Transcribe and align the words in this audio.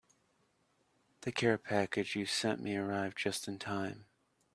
The 1.21 1.31
care 1.31 1.59
package 1.59 2.15
you 2.15 2.25
sent 2.25 2.59
me 2.59 2.75
arrived 2.75 3.19
just 3.19 3.47
in 3.47 3.59
time. 3.59 4.05